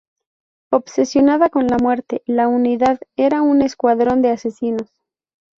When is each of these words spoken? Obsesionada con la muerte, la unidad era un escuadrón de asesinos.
Obsesionada 0.71 1.51
con 1.51 1.67
la 1.67 1.77
muerte, 1.77 2.23
la 2.25 2.47
unidad 2.47 2.99
era 3.17 3.43
un 3.43 3.61
escuadrón 3.61 4.23
de 4.23 4.31
asesinos. 4.31 4.89